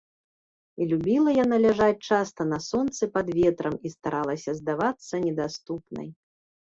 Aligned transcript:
І 0.83 0.87
любіла 0.93 1.29
яна 1.43 1.59
ляжаць 1.65 2.05
часта 2.09 2.41
на 2.53 2.59
сонцы 2.69 3.03
пад 3.17 3.27
ветрам 3.41 3.75
і 3.89 3.93
старалася 3.95 4.51
здавацца 4.61 5.13
недаступнай. 5.27 6.07